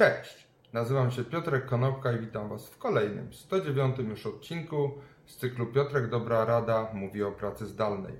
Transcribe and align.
Cześć, 0.00 0.46
nazywam 0.72 1.10
się 1.10 1.24
Piotrek 1.24 1.66
Konopka 1.66 2.12
i 2.12 2.18
witam 2.18 2.48
Was 2.48 2.68
w 2.68 2.78
kolejnym, 2.78 3.32
109 3.32 3.98
już 3.98 4.26
odcinku 4.26 4.90
z 5.26 5.36
cyklu 5.36 5.66
Piotrek 5.66 6.08
Dobra 6.08 6.44
Rada 6.44 6.88
mówi 6.92 7.22
o 7.22 7.32
pracy 7.32 7.66
zdalnej. 7.66 8.12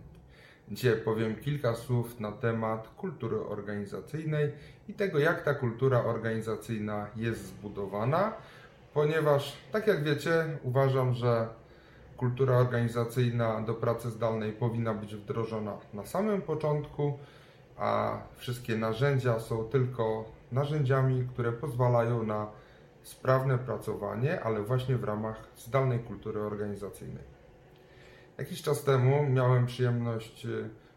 Dzisiaj 0.68 0.96
powiem 0.96 1.36
kilka 1.36 1.74
słów 1.74 2.20
na 2.20 2.32
temat 2.32 2.88
kultury 2.88 3.36
organizacyjnej 3.36 4.52
i 4.88 4.94
tego, 4.94 5.18
jak 5.18 5.42
ta 5.42 5.54
kultura 5.54 6.04
organizacyjna 6.04 7.06
jest 7.16 7.46
zbudowana, 7.46 8.32
ponieważ, 8.94 9.56
tak 9.72 9.86
jak 9.86 10.04
wiecie, 10.04 10.58
uważam, 10.62 11.14
że 11.14 11.48
kultura 12.16 12.56
organizacyjna 12.56 13.60
do 13.60 13.74
pracy 13.74 14.10
zdalnej 14.10 14.52
powinna 14.52 14.94
być 14.94 15.14
wdrożona 15.14 15.76
na 15.94 16.06
samym 16.06 16.42
początku, 16.42 17.18
a 17.76 18.18
wszystkie 18.36 18.76
narzędzia 18.76 19.40
są 19.40 19.64
tylko 19.64 20.39
narzędziami, 20.52 21.28
które 21.32 21.52
pozwalają 21.52 22.22
na 22.22 22.46
sprawne 23.02 23.58
pracowanie, 23.58 24.40
ale 24.40 24.62
właśnie 24.62 24.96
w 24.96 25.04
ramach 25.04 25.48
zdalnej 25.56 25.98
kultury 25.98 26.40
organizacyjnej. 26.40 27.24
Jakiś 28.38 28.62
czas 28.62 28.84
temu 28.84 29.26
miałem 29.30 29.66
przyjemność 29.66 30.46
e, 30.46 30.48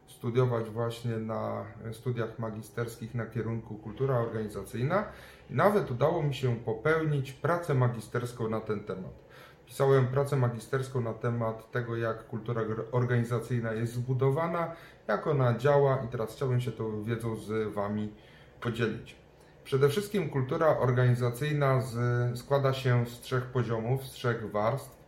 studiować 0.07 0.69
właśnie 0.69 1.17
na 1.17 1.65
studiach 1.91 2.39
magisterskich 2.39 3.15
na 3.15 3.25
kierunku 3.25 3.75
kultura 3.75 4.17
organizacyjna 4.17 5.05
i 5.49 5.53
nawet 5.53 5.91
udało 5.91 6.23
mi 6.23 6.33
się 6.33 6.55
popełnić 6.55 7.31
pracę 7.31 7.73
magisterską 7.73 8.49
na 8.49 8.61
ten 8.61 8.79
temat. 8.79 9.23
Pisałem 9.65 10.07
pracę 10.07 10.35
magisterską 10.35 11.01
na 11.01 11.13
temat 11.13 11.71
tego, 11.71 11.97
jak 11.97 12.27
kultura 12.27 12.61
organizacyjna 12.91 13.73
jest 13.73 13.93
zbudowana, 13.93 14.75
jak 15.07 15.27
ona 15.27 15.57
działa 15.57 16.03
i 16.05 16.07
teraz 16.07 16.35
chciałbym 16.35 16.61
się 16.61 16.71
tą 16.71 17.03
wiedzą 17.03 17.35
z 17.35 17.73
Wami 17.73 18.13
podzielić. 18.61 19.22
Przede 19.63 19.89
wszystkim 19.89 20.29
kultura 20.29 20.77
organizacyjna 20.77 21.81
z, 21.81 21.95
składa 22.39 22.73
się 22.73 23.05
z 23.05 23.19
trzech 23.19 23.43
poziomów, 23.45 24.07
z 24.07 24.11
trzech 24.11 24.51
warstw. 24.51 25.03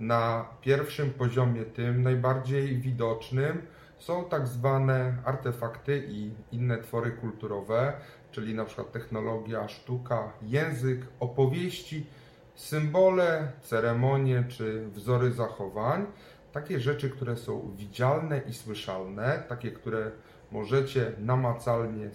Na 0.00 0.46
pierwszym 0.60 1.10
poziomie, 1.10 1.64
tym 1.64 2.02
najbardziej 2.02 2.78
widocznym, 2.78 3.62
są 3.98 4.24
tak 4.24 4.46
zwane 4.46 5.16
artefakty 5.24 6.06
i 6.08 6.30
inne 6.52 6.78
twory 6.78 7.10
kulturowe, 7.10 7.92
czyli 8.30 8.54
na 8.54 8.64
przykład 8.64 8.92
technologia, 8.92 9.68
sztuka, 9.68 10.32
język, 10.42 11.00
opowieści, 11.20 12.06
symbole, 12.54 13.52
ceremonie 13.62 14.44
czy 14.48 14.88
wzory 14.88 15.32
zachowań. 15.32 16.06
Takie 16.52 16.80
rzeczy, 16.80 17.10
które 17.10 17.36
są 17.36 17.74
widzialne 17.76 18.40
i 18.48 18.54
słyszalne, 18.54 19.42
takie, 19.48 19.70
które 19.70 20.10
możecie 20.52 21.12
namacalnie 21.18 22.10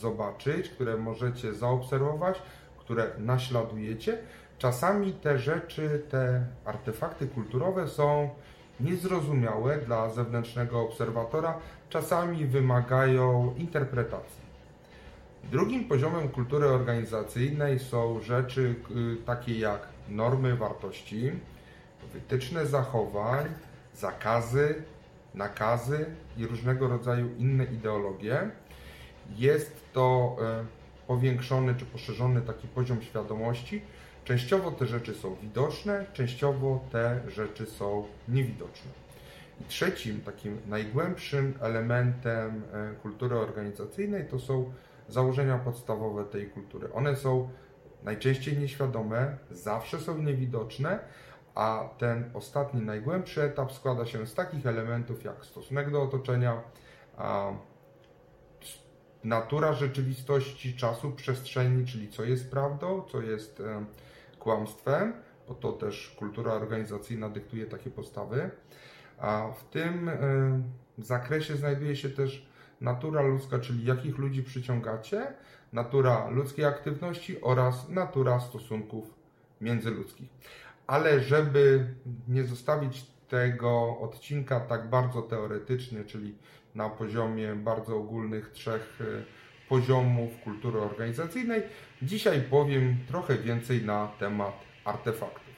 zobaczyć, 0.00 0.68
które 0.68 0.96
możecie 0.96 1.54
zaobserwować, 1.54 2.42
które 2.78 3.10
naśladujecie. 3.18 4.18
Czasami 4.58 5.12
te 5.12 5.38
rzeczy, 5.38 6.02
te 6.10 6.46
artefakty 6.64 7.26
kulturowe 7.26 7.88
są 7.88 8.30
niezrozumiałe 8.80 9.78
dla 9.78 10.10
zewnętrznego 10.10 10.80
obserwatora, 10.80 11.58
czasami 11.90 12.46
wymagają 12.46 13.54
interpretacji. 13.58 14.42
Drugim 15.50 15.84
poziomem 15.84 16.28
kultury 16.28 16.66
organizacyjnej 16.66 17.78
są 17.78 18.20
rzeczy 18.20 18.74
y, 18.90 19.16
takie 19.26 19.58
jak 19.58 19.88
normy 20.08 20.56
wartości, 20.56 21.32
wytyczne 22.12 22.66
zachowań, 22.66 23.46
zakazy, 23.94 24.82
nakazy 25.34 26.06
i 26.36 26.46
różnego 26.46 26.88
rodzaju 26.88 27.28
inne 27.38 27.64
ideologie. 27.64 28.50
Jest 29.36 29.72
to 29.92 30.36
e, 30.42 30.64
powiększony 31.06 31.74
czy 31.74 31.84
poszerzony 31.84 32.40
taki 32.40 32.68
poziom 32.68 33.02
świadomości. 33.02 33.82
Częściowo 34.24 34.70
te 34.70 34.86
rzeczy 34.86 35.14
są 35.14 35.36
widoczne, 35.42 36.06
częściowo 36.12 36.80
te 36.92 37.20
rzeczy 37.28 37.66
są 37.66 38.04
niewidoczne. 38.28 38.90
I 39.60 39.64
trzecim, 39.64 40.20
takim 40.20 40.58
najgłębszym 40.66 41.54
elementem 41.60 42.62
e, 42.72 42.94
kultury 43.02 43.36
organizacyjnej 43.36 44.28
to 44.28 44.38
są 44.38 44.72
założenia 45.08 45.58
podstawowe 45.58 46.24
tej 46.24 46.46
kultury. 46.46 46.92
One 46.92 47.16
są 47.16 47.48
najczęściej 48.02 48.58
nieświadome, 48.58 49.36
zawsze 49.50 50.00
są 50.00 50.18
niewidoczne, 50.18 50.98
a 51.54 51.88
ten 51.98 52.30
ostatni, 52.34 52.82
najgłębszy 52.82 53.42
etap 53.42 53.72
składa 53.72 54.06
się 54.06 54.26
z 54.26 54.34
takich 54.34 54.66
elementów 54.66 55.24
jak 55.24 55.44
stosunek 55.44 55.90
do 55.90 56.02
otoczenia, 56.02 56.60
natura 59.24 59.72
rzeczywistości, 59.72 60.76
czasu, 60.76 61.12
przestrzeni, 61.12 61.86
czyli 61.86 62.08
co 62.08 62.24
jest 62.24 62.50
prawdą, 62.50 63.02
co 63.02 63.22
jest 63.22 63.60
e, 63.60 63.84
kłamstwem, 64.38 65.12
bo 65.48 65.54
to 65.54 65.72
też 65.72 66.14
kultura 66.18 66.52
organizacyjna 66.52 67.28
dyktuje 67.28 67.66
takie 67.66 67.90
postawy. 67.90 68.50
A 69.18 69.48
w 69.56 69.64
tym 69.64 70.08
e, 70.08 70.14
zakresie 70.98 71.56
znajduje 71.56 71.96
się 71.96 72.10
też 72.10 72.46
natura 72.80 73.22
ludzka, 73.22 73.58
czyli 73.58 73.84
jakich 73.84 74.18
ludzi 74.18 74.42
przyciągacie, 74.42 75.34
natura 75.72 76.28
ludzkiej 76.28 76.64
aktywności 76.64 77.40
oraz 77.40 77.88
natura 77.88 78.40
stosunków 78.40 79.14
międzyludzkich. 79.60 80.28
Ale 80.86 81.20
żeby 81.20 81.94
nie 82.28 82.44
zostawić 82.44 83.06
tego 83.28 83.98
odcinka 83.98 84.60
tak 84.60 84.90
bardzo 84.90 85.22
teoretycznie, 85.22 86.04
czyli 86.04 86.34
na 86.74 86.88
poziomie 86.88 87.54
bardzo 87.54 87.96
ogólnych 87.96 88.50
trzech 88.50 88.98
e, 89.00 89.04
poziomów 89.68 90.40
kultury 90.44 90.80
organizacyjnej, 90.80 91.62
dzisiaj 92.02 92.40
powiem 92.40 92.96
trochę 93.08 93.38
więcej 93.38 93.82
na 93.82 94.08
temat 94.18 94.54
artefaktów. 94.84 95.52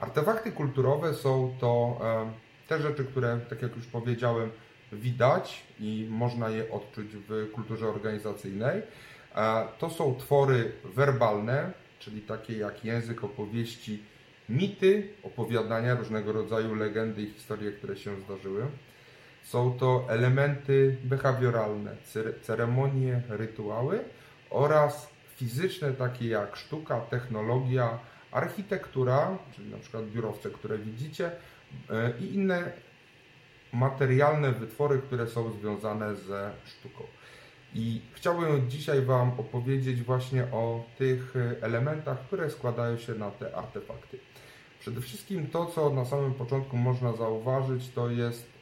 Artefakty 0.00 0.52
kulturowe 0.52 1.14
są 1.14 1.54
to 1.60 2.00
e, 2.02 2.32
te 2.68 2.82
rzeczy, 2.82 3.04
które, 3.04 3.40
tak 3.50 3.62
jak 3.62 3.76
już 3.76 3.86
powiedziałem, 3.86 4.50
widać 4.92 5.64
i 5.80 6.06
można 6.10 6.48
je 6.48 6.70
odczuć 6.70 7.06
w 7.28 7.50
kulturze 7.52 7.88
organizacyjnej. 7.88 8.82
E, 9.34 9.68
to 9.78 9.90
są 9.90 10.14
twory 10.14 10.72
werbalne, 10.84 11.72
czyli 11.98 12.20
takie 12.20 12.58
jak 12.58 12.84
język, 12.84 13.24
opowieści, 13.24 14.02
mity, 14.48 15.08
opowiadania, 15.22 15.94
różnego 15.94 16.32
rodzaju 16.32 16.74
legendy 16.74 17.22
i 17.22 17.30
historie, 17.30 17.72
które 17.72 17.96
się 17.96 18.20
zdarzyły. 18.20 18.66
Są 19.44 19.78
to 19.78 20.06
elementy 20.08 20.96
behawioralne, 21.04 21.96
ceremonie, 22.42 23.22
rytuały 23.28 24.04
oraz 24.50 25.08
fizyczne, 25.36 25.92
takie 25.92 26.28
jak 26.28 26.56
sztuka, 26.56 27.00
technologia, 27.00 27.98
architektura, 28.32 29.38
czyli 29.52 29.70
na 29.70 29.78
przykład 29.78 30.04
biurowce, 30.04 30.50
które 30.50 30.78
widzicie, 30.78 31.30
e, 31.90 32.12
i 32.20 32.34
inne 32.34 32.72
materialne 33.72 34.52
wytwory, 34.52 34.98
które 34.98 35.26
są 35.26 35.52
związane 35.52 36.16
ze 36.16 36.50
sztuką. 36.64 37.04
I 37.74 38.00
chciałbym 38.12 38.70
dzisiaj 38.70 39.02
Wam 39.02 39.30
opowiedzieć 39.40 40.02
właśnie 40.02 40.44
o 40.52 40.84
tych 40.98 41.34
elementach, 41.60 42.26
które 42.26 42.50
składają 42.50 42.98
się 42.98 43.14
na 43.14 43.30
te 43.30 43.56
artefakty. 43.56 44.18
Przede 44.80 45.00
wszystkim 45.00 45.46
to, 45.46 45.66
co 45.66 45.90
na 45.90 46.04
samym 46.04 46.34
początku 46.34 46.76
można 46.76 47.12
zauważyć, 47.12 47.90
to 47.90 48.10
jest 48.10 48.54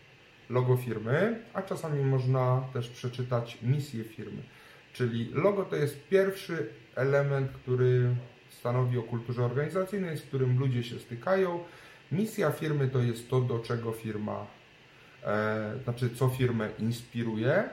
logo 0.51 0.77
firmy, 0.77 1.43
a 1.55 1.63
czasami 1.63 2.05
można 2.05 2.65
też 2.73 2.89
przeczytać 2.89 3.59
misję 3.63 4.05
firmy. 4.05 4.43
Czyli 4.93 5.31
logo 5.35 5.65
to 5.65 5.77
jest 5.77 6.09
pierwszy 6.09 6.69
element, 6.95 7.53
który 7.53 8.15
stanowi 8.51 8.99
o 8.99 9.03
kulturze 9.03 9.45
organizacyjnej, 9.45 10.19
z 10.19 10.23
którym 10.23 10.59
ludzie 10.59 10.85
się 10.85 10.99
stykają. 10.99 11.61
Misja 12.13 12.51
firmy 12.51 12.89
to 12.89 12.99
jest 12.99 13.31
to, 13.31 13.41
do 13.41 13.59
czego 13.59 13.93
firma 13.93 14.47
E, 15.25 15.79
znaczy 15.85 16.11
co 16.11 16.29
firmę 16.29 16.69
inspiruje, 16.79 17.69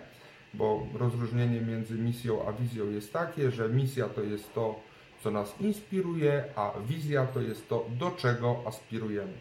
bo 0.53 0.88
rozróżnienie 0.94 1.62
między 1.62 1.96
misją 1.96 2.47
a 2.47 2.53
wizją 2.53 2.90
jest 2.90 3.13
takie, 3.13 3.52
że 3.52 3.69
misja 3.69 4.09
to 4.09 4.24
jest 4.24 4.53
to, 4.53 4.79
co 5.24 5.32
nas 5.32 5.55
inspiruje, 5.61 6.43
a 6.55 6.73
wizja 6.88 7.26
to 7.26 7.41
jest 7.41 7.70
to, 7.70 7.85
do 7.99 8.11
czego 8.11 8.64
aspirujemy. 8.66 9.34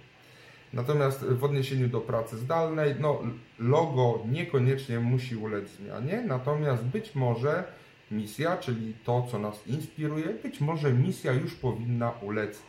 Natomiast 0.73 1.25
w 1.25 1.45
odniesieniu 1.45 1.89
do 1.89 2.01
pracy 2.01 2.37
zdalnej, 2.37 2.95
no, 3.01 3.23
logo 3.59 4.23
niekoniecznie 4.31 5.01
musi 5.01 5.37
ulec 5.37 5.69
zmianie, 5.69 6.25
natomiast 6.27 6.85
być 6.85 7.15
może 7.15 7.65
misja, 8.11 8.57
czyli 8.57 8.95
to, 9.05 9.27
co 9.31 9.39
nas 9.39 9.67
inspiruje, 9.67 10.27
być 10.27 10.61
może 10.61 10.93
misja 10.93 11.33
już 11.33 11.55
powinna 11.55 12.11
ulec 12.11 12.63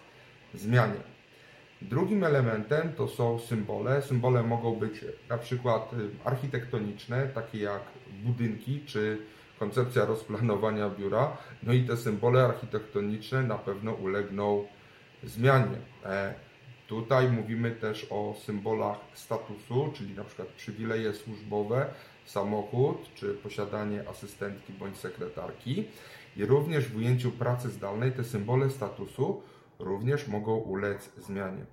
zmianie. 0.53 0.99
Drugim 1.81 2.23
elementem 2.23 2.93
to 2.93 3.07
są 3.07 3.39
symbole. 3.39 4.01
Symbole 4.01 4.43
mogą 4.43 4.75
być 4.75 5.05
na 5.29 5.37
przykład 5.37 5.93
y, 5.93 6.09
architektoniczne, 6.25 7.27
takie 7.27 7.59
jak 7.59 7.81
budynki 8.23 8.81
czy 8.85 9.17
koncepcja 9.59 10.05
rozplanowania 10.05 10.89
biura. 10.89 11.37
No 11.63 11.73
i 11.73 11.83
te 11.83 11.97
symbole 11.97 12.45
architektoniczne 12.45 13.43
na 13.43 13.57
pewno 13.57 13.93
ulegną 13.93 14.65
zmianie. 15.23 15.77
Tutaj 16.89 17.31
mówimy 17.31 17.71
też 17.71 18.07
o 18.09 18.35
symbolach 18.45 18.97
statusu, 19.13 19.91
czyli 19.93 20.15
na 20.15 20.23
przykład 20.23 20.47
przywileje 20.47 21.13
służbowe, 21.13 21.85
samochód 22.25 23.13
czy 23.15 23.33
posiadanie 23.33 24.09
asystentki 24.09 24.73
bądź 24.73 24.97
sekretarki. 24.97 25.85
I 26.37 26.45
również 26.45 26.87
w 26.87 26.97
ujęciu 26.97 27.31
pracy 27.31 27.69
zdalnej 27.69 28.11
te 28.11 28.23
symbole 28.23 28.69
statusu 28.69 29.41
również 29.79 30.27
mogą 30.27 30.55
ulec 30.57 31.09
zmianie. 31.17 31.65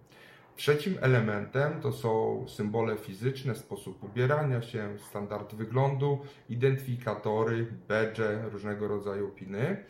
Trzecim 0.56 0.98
elementem 1.00 1.80
to 1.80 1.92
są 1.92 2.44
symbole 2.48 2.96
fizyczne, 2.96 3.54
sposób 3.54 4.04
ubierania 4.04 4.62
się, 4.62 4.98
standard 5.08 5.54
wyglądu, 5.54 6.18
identyfikatory, 6.48 7.66
badge, 7.88 8.20
różnego 8.52 8.88
rodzaju 8.88 9.28
piny. 9.28 9.84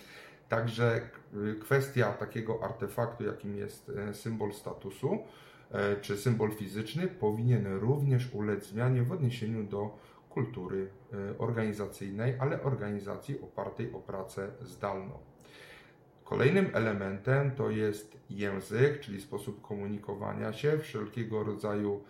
Także 0.48 1.00
y, 1.34 1.54
kwestia 1.54 2.12
takiego 2.12 2.64
artefaktu, 2.64 3.24
jakim 3.24 3.56
jest 3.56 3.88
e, 3.88 4.14
symbol 4.14 4.52
statusu, 4.52 5.18
e, 5.70 5.96
czy 5.96 6.16
symbol 6.16 6.52
fizyczny, 6.52 7.08
powinien 7.08 7.66
również 7.66 8.34
ulec 8.34 8.66
zmianie 8.66 9.02
w 9.02 9.12
odniesieniu 9.12 9.64
do 9.64 9.98
kultury 10.30 10.88
e, 11.12 11.38
organizacyjnej, 11.38 12.34
ale 12.38 12.62
organizacji 12.62 13.40
opartej 13.40 13.92
o 13.92 13.98
pracę 13.98 14.48
zdalną. 14.62 15.18
Kolejnym 16.24 16.70
elementem 16.72 17.50
to 17.50 17.70
jest 17.70 18.18
język, 18.30 19.00
czyli 19.00 19.20
sposób 19.20 19.62
komunikowania 19.62 20.52
się, 20.52 20.78
wszelkiego 20.78 21.44
rodzaju 21.44 22.02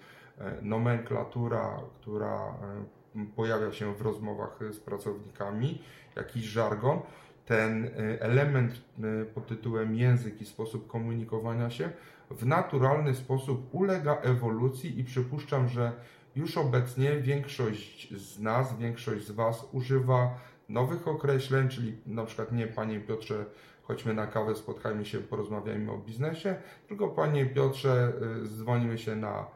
nomenklatura, 0.62 1.80
która 2.00 2.54
pojawia 3.36 3.72
się 3.72 3.94
w 3.94 4.00
rozmowach 4.00 4.58
z 4.70 4.80
pracownikami, 4.80 5.82
jakiś 6.16 6.44
żargon 6.44 7.00
ten 7.46 7.84
y, 7.84 8.18
element 8.20 8.72
y, 9.22 9.26
pod 9.34 9.46
tytułem 9.46 9.94
język 9.94 10.40
i 10.40 10.46
sposób 10.46 10.86
komunikowania 10.86 11.70
się 11.70 11.90
w 12.30 12.46
naturalny 12.46 13.14
sposób 13.14 13.74
ulega 13.74 14.16
ewolucji 14.22 15.00
i 15.00 15.04
przypuszczam, 15.04 15.68
że 15.68 15.92
już 16.36 16.58
obecnie 16.58 17.16
większość 17.16 18.14
z 18.14 18.40
nas, 18.40 18.78
większość 18.78 19.26
z 19.26 19.30
Was 19.30 19.68
używa 19.72 20.38
nowych 20.68 21.08
określeń, 21.08 21.68
czyli 21.68 21.96
na 22.06 22.24
przykład 22.24 22.52
nie 22.52 22.66
Panie 22.66 23.00
Piotrze, 23.00 23.44
chodźmy 23.82 24.14
na 24.14 24.26
kawę, 24.26 24.54
spotkajmy 24.54 25.04
się, 25.04 25.18
porozmawiajmy 25.18 25.92
o 25.92 25.98
biznesie, 25.98 26.56
tylko 26.88 27.08
Panie 27.08 27.46
Piotrze, 27.46 28.12
y, 28.44 28.48
dzwonimy 28.48 28.98
się 28.98 29.16
na 29.16 29.46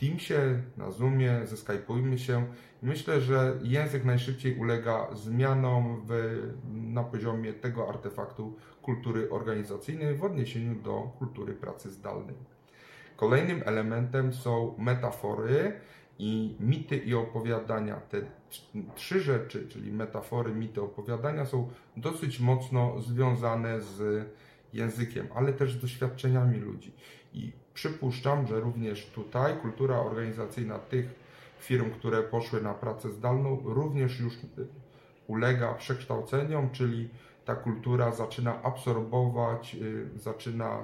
Teamsie, 0.00 0.62
na 0.76 0.90
Zoomie, 0.90 1.40
zeskypujmy 1.44 2.18
się. 2.18 2.46
Myślę, 2.82 3.20
że 3.20 3.58
język 3.62 4.04
najszybciej 4.04 4.56
ulega 4.58 5.08
zmianom 5.14 6.02
w, 6.06 6.40
na 6.72 7.04
poziomie 7.04 7.52
tego 7.52 7.88
artefaktu 7.88 8.56
kultury 8.82 9.30
organizacyjnej 9.30 10.14
w 10.14 10.24
odniesieniu 10.24 10.74
do 10.82 11.12
kultury 11.18 11.54
pracy 11.54 11.90
zdalnej. 11.90 12.36
Kolejnym 13.16 13.62
elementem 13.64 14.32
są 14.32 14.74
metafory 14.78 15.72
i 16.18 16.56
mity 16.60 16.96
i 16.96 17.14
opowiadania. 17.14 17.96
Te 17.96 18.22
trzy 18.94 19.20
rzeczy, 19.20 19.68
czyli 19.68 19.92
metafory, 19.92 20.54
mity, 20.54 20.82
opowiadania, 20.82 21.46
są 21.46 21.68
dosyć 21.96 22.40
mocno 22.40 23.00
związane 23.00 23.80
z 23.80 24.26
językiem, 24.72 25.26
ale 25.34 25.52
też 25.52 25.72
z 25.72 25.80
doświadczeniami 25.80 26.58
ludzi. 26.58 26.92
I 27.32 27.52
przypuszczam, 27.76 28.46
że 28.46 28.60
również 28.60 29.06
tutaj 29.06 29.56
kultura 29.56 30.00
organizacyjna 30.00 30.78
tych 30.78 31.14
firm, 31.58 31.90
które 31.90 32.22
poszły 32.22 32.60
na 32.62 32.74
pracę 32.74 33.12
zdalną, 33.12 33.62
również 33.64 34.20
już 34.20 34.34
ulega 35.26 35.74
przekształceniom, 35.74 36.70
czyli 36.70 37.08
ta 37.44 37.54
kultura 37.54 38.12
zaczyna 38.12 38.62
absorbować, 38.62 39.74
y, 39.82 40.18
zaczyna 40.18 40.78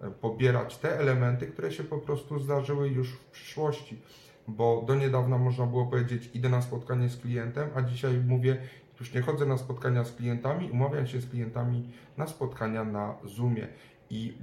e, 0.00 0.10
pobierać 0.10 0.78
te 0.78 0.98
elementy, 0.98 1.46
które 1.46 1.72
się 1.72 1.84
po 1.84 1.98
prostu 1.98 2.38
zdarzyły 2.38 2.88
już 2.88 3.12
w 3.12 3.24
przyszłości. 3.24 4.02
Bo 4.48 4.84
do 4.86 4.94
niedawna 4.94 5.38
można 5.38 5.66
było 5.66 5.86
powiedzieć, 5.86 6.30
idę 6.34 6.48
na 6.48 6.62
spotkanie 6.62 7.08
z 7.08 7.16
klientem, 7.16 7.70
a 7.74 7.82
dzisiaj 7.82 8.18
mówię, 8.26 8.56
już 9.00 9.14
nie 9.14 9.20
chodzę 9.20 9.46
na 9.46 9.58
spotkania 9.58 10.04
z 10.04 10.12
klientami, 10.12 10.70
umawiam 10.70 11.06
się 11.06 11.20
z 11.20 11.30
klientami 11.30 11.92
na 12.16 12.26
spotkania 12.26 12.84
na 12.84 13.14
Zoomie. 13.24 13.68
I 14.10 14.34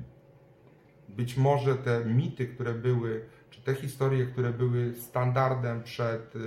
być 1.10 1.38
może 1.38 1.76
te 1.76 2.06
mity, 2.06 2.48
które 2.48 2.74
były, 2.74 3.26
czy 3.50 3.62
te 3.62 3.76
historie, 3.76 4.26
które 4.26 4.54
były 4.54 4.94
standardem 4.94 5.84
przed 5.84 6.36
y, 6.36 6.40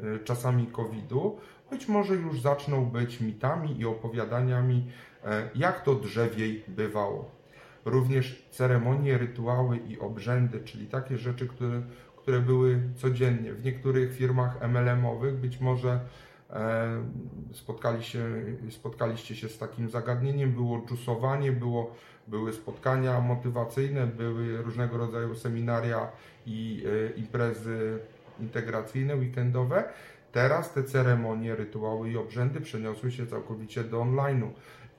y, 0.00 0.18
czasami 0.24 0.66
COVID-u, 0.66 1.38
być 1.72 1.88
może 1.88 2.14
już 2.14 2.40
zaczną 2.40 2.84
być 2.84 3.20
mitami 3.20 3.80
i 3.80 3.86
opowiadaniami, 3.86 4.90
e, 5.24 5.50
jak 5.54 5.82
to 5.82 5.94
drzewiej 5.94 6.64
bywało. 6.68 7.30
Również 7.84 8.46
ceremonie, 8.50 9.18
rytuały 9.18 9.76
i 9.76 9.98
obrzędy, 9.98 10.60
czyli 10.60 10.86
takie 10.86 11.18
rzeczy, 11.18 11.48
które, 11.48 11.82
które 12.16 12.40
były 12.40 12.80
codziennie. 12.96 13.52
W 13.52 13.64
niektórych 13.64 14.16
firmach 14.16 14.62
MLM-owych 14.62 15.34
być 15.34 15.60
może 15.60 16.00
spotkali 17.52 18.04
się, 18.04 18.24
spotkaliście 18.70 19.36
się 19.36 19.48
z 19.48 19.58
takim 19.58 19.88
zagadnieniem, 19.88 20.52
było 20.52 20.82
dżusowanie, 20.86 21.52
było 21.52 21.94
były 22.28 22.52
spotkania 22.52 23.20
motywacyjne, 23.20 24.06
były 24.06 24.62
różnego 24.62 24.98
rodzaju 24.98 25.34
seminaria 25.34 26.08
i 26.46 26.84
e, 26.86 27.16
imprezy 27.16 27.98
integracyjne, 28.40 29.16
weekendowe. 29.16 29.84
Teraz 30.32 30.72
te 30.72 30.84
ceremonie, 30.84 31.56
rytuały 31.56 32.10
i 32.10 32.16
obrzędy 32.16 32.60
przeniosły 32.60 33.12
się 33.12 33.26
całkowicie 33.26 33.84
do 33.84 34.00
online'u. 34.00 34.48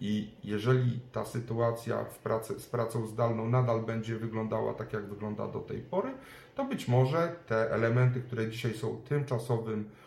I 0.01 0.31
jeżeli 0.43 0.99
ta 1.11 1.25
sytuacja 1.25 2.03
w 2.03 2.17
pracy, 2.17 2.59
z 2.59 2.65
pracą 2.65 3.07
zdalną 3.07 3.49
nadal 3.49 3.81
będzie 3.81 4.15
wyglądała 4.15 4.73
tak, 4.73 4.93
jak 4.93 5.05
wygląda 5.05 5.47
do 5.47 5.59
tej 5.59 5.79
pory, 5.79 6.09
to 6.55 6.65
być 6.65 6.87
może 6.87 7.35
te 7.47 7.71
elementy, 7.71 8.21
które 8.21 8.49
dzisiaj 8.49 8.73
są 8.73 9.01
tymczasowym 9.09 9.89
e, 9.99 10.02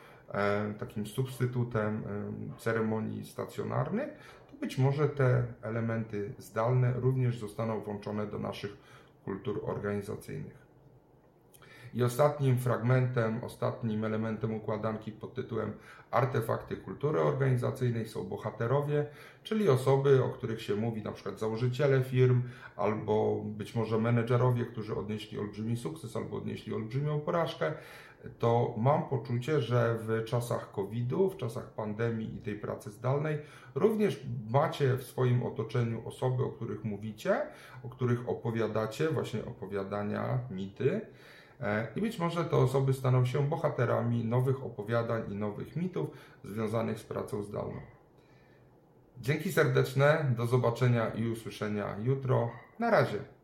takim 0.79 1.06
substytutem 1.06 2.03
e, 2.56 2.61
ceremonii 2.61 3.27
stacjonarnych, 3.27 4.09
być 4.61 4.79
może 4.79 5.09
te 5.09 5.44
elementy 5.62 6.33
zdalne 6.38 6.93
również 6.93 7.38
zostaną 7.38 7.81
włączone 7.81 8.27
do 8.27 8.38
naszych 8.38 8.77
kultur 9.25 9.61
organizacyjnych. 9.65 10.67
I 11.94 12.03
ostatnim 12.03 12.59
fragmentem, 12.59 13.44
ostatnim 13.44 14.05
elementem 14.05 14.55
układanki 14.55 15.12
pod 15.12 15.35
tytułem 15.35 15.73
Artefakty 16.11 16.77
kultury 16.77 17.21
organizacyjnej 17.21 18.09
są 18.09 18.25
bohaterowie, 18.25 19.06
czyli 19.43 19.69
osoby, 19.69 20.25
o 20.25 20.29
których 20.29 20.62
się 20.62 20.77
mówi, 20.77 21.03
na 21.03 21.12
przykład 21.12 21.38
założyciele 21.38 22.03
firm, 22.03 22.43
albo 22.77 23.43
być 23.44 23.75
może 23.75 23.99
menedżerowie, 23.99 24.67
którzy 24.67 24.97
odnieśli 24.97 25.38
olbrzymi 25.38 25.77
sukces, 25.77 26.17
albo 26.17 26.37
odnieśli 26.37 26.75
olbrzymią 26.75 27.21
porażkę, 27.21 27.73
to 28.38 28.75
mam 28.76 29.02
poczucie, 29.08 29.61
że 29.61 29.99
w 30.00 30.25
czasach 30.25 30.73
COVID-u, 30.73 31.31
w 31.31 31.37
czasach 31.37 31.70
pandemii 31.70 32.34
i 32.34 32.38
tej 32.38 32.55
pracy 32.55 32.90
zdalnej, 32.90 33.38
również 33.75 34.26
macie 34.50 34.96
w 34.96 35.02
swoim 35.02 35.43
otoczeniu 35.43 36.08
osoby, 36.08 36.44
o 36.44 36.49
których 36.49 36.84
mówicie, 36.84 37.47
o 37.83 37.88
których 37.88 38.28
opowiadacie, 38.28 39.09
właśnie 39.09 39.45
opowiadania, 39.45 40.38
mity. 40.50 41.00
E, 41.61 41.88
I 41.97 42.00
być 42.00 42.18
może 42.18 42.45
te 42.45 42.56
osoby 42.56 42.92
staną 42.92 43.25
się 43.25 43.49
bohaterami 43.49 44.25
nowych 44.25 44.64
opowiadań 44.64 45.33
i 45.33 45.35
nowych 45.35 45.76
mitów 45.76 46.11
związanych 46.45 46.99
z 46.99 47.02
pracą 47.02 47.42
zdalną. 47.42 47.80
Dzięki 49.21 49.52
serdeczne, 49.52 50.33
do 50.37 50.47
zobaczenia 50.47 51.09
i 51.09 51.28
usłyszenia 51.28 51.97
jutro. 52.02 52.50
Na 52.78 52.90
razie. 52.90 53.36